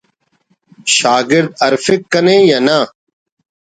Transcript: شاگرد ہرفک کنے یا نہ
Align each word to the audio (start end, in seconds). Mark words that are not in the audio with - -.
شاگرد 0.95 1.51
ہرفک 1.61 2.01
کنے 2.11 2.37
یا 2.49 2.59
نہ 2.67 2.77